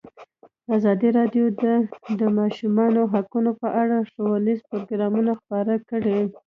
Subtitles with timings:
[0.75, 1.63] ازادي راډیو د
[2.19, 6.19] د ماشومانو حقونه په اړه ښوونیز پروګرامونه خپاره کړي.